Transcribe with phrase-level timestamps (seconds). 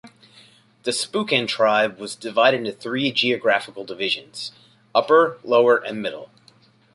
[0.81, 4.51] The Spokane tribe was divided into three geographic divisions,
[4.95, 6.31] upper, lower, and middle.